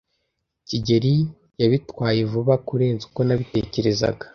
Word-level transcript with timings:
kigeli 0.67 1.13
yabitwaye 1.61 2.21
vuba 2.31 2.53
kurenza 2.67 3.03
uko 3.09 3.19
nabitekerezaga. 3.27 4.25